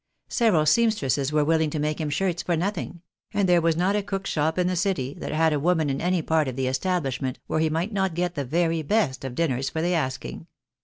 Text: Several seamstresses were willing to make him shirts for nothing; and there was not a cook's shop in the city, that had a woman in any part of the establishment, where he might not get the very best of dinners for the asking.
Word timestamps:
Several 0.29 0.65
seamstresses 0.65 1.31
were 1.31 1.45
willing 1.45 1.69
to 1.69 1.77
make 1.77 2.01
him 2.01 2.09
shirts 2.09 2.41
for 2.41 2.57
nothing; 2.57 3.03
and 3.35 3.47
there 3.47 3.61
was 3.61 3.77
not 3.77 3.95
a 3.95 4.01
cook's 4.01 4.31
shop 4.31 4.57
in 4.57 4.65
the 4.65 4.75
city, 4.75 5.13
that 5.19 5.31
had 5.31 5.53
a 5.53 5.59
woman 5.59 5.91
in 5.91 6.01
any 6.01 6.23
part 6.23 6.47
of 6.47 6.55
the 6.55 6.65
establishment, 6.65 7.37
where 7.45 7.59
he 7.59 7.69
might 7.69 7.93
not 7.93 8.15
get 8.15 8.33
the 8.33 8.43
very 8.43 8.81
best 8.81 9.23
of 9.23 9.35
dinners 9.35 9.69
for 9.69 9.79
the 9.83 9.93
asking. 9.93 10.47